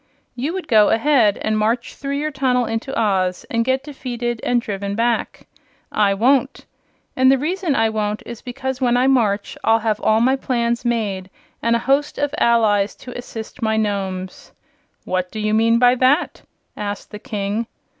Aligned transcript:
You 0.33 0.53
would 0.53 0.67
go 0.67 0.89
ahead 0.89 1.37
and 1.43 1.55
march 1.59 1.93
through 1.93 2.15
your 2.17 2.31
tunnel 2.31 2.65
into 2.65 2.99
Oz, 2.99 3.45
and 3.51 3.63
get 3.63 3.83
defeated 3.83 4.41
and 4.43 4.59
driven 4.59 4.95
back. 4.95 5.45
I 5.91 6.15
won't. 6.15 6.65
And 7.15 7.31
the 7.31 7.37
reason 7.37 7.75
I 7.75 7.87
won't 7.91 8.23
is 8.25 8.41
because 8.41 8.81
when 8.81 8.97
I 8.97 9.05
march 9.05 9.55
I'll 9.63 9.77
have 9.85 9.99
all 10.01 10.19
my 10.19 10.35
plans 10.35 10.83
made, 10.83 11.29
and 11.61 11.75
a 11.75 11.85
host 11.85 12.17
of 12.17 12.33
allies 12.39 12.95
to 12.95 13.15
assist 13.15 13.61
my 13.61 13.77
Nomes." 13.77 14.51
"What 15.05 15.29
do 15.29 15.39
you 15.39 15.53
mean 15.53 15.77
by 15.77 15.93
that?" 15.93 16.41
asked 16.75 17.11
the 17.11 17.19
King. 17.19 17.67